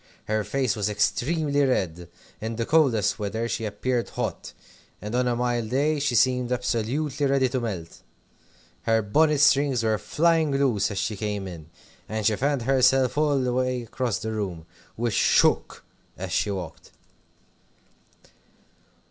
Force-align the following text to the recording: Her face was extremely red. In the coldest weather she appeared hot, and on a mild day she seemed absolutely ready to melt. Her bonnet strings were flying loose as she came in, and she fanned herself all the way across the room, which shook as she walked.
Her 0.25 0.43
face 0.43 0.75
was 0.75 0.89
extremely 0.89 1.63
red. 1.63 2.07
In 2.41 2.55
the 2.55 2.65
coldest 2.65 3.19
weather 3.19 3.47
she 3.47 3.65
appeared 3.65 4.09
hot, 4.09 4.51
and 4.99 5.13
on 5.13 5.27
a 5.27 5.35
mild 5.35 5.69
day 5.69 5.99
she 5.99 6.15
seemed 6.15 6.51
absolutely 6.51 7.27
ready 7.27 7.47
to 7.49 7.59
melt. 7.59 8.01
Her 8.87 9.03
bonnet 9.03 9.41
strings 9.41 9.83
were 9.83 9.99
flying 9.99 10.49
loose 10.49 10.89
as 10.89 10.97
she 10.97 11.15
came 11.15 11.47
in, 11.47 11.69
and 12.09 12.25
she 12.25 12.35
fanned 12.35 12.63
herself 12.63 13.15
all 13.15 13.39
the 13.41 13.53
way 13.53 13.83
across 13.83 14.17
the 14.17 14.31
room, 14.31 14.65
which 14.95 15.13
shook 15.13 15.83
as 16.17 16.31
she 16.31 16.49
walked. 16.49 16.89